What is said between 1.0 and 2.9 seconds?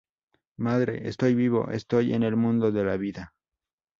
estoy vivo, estoy en el mundo de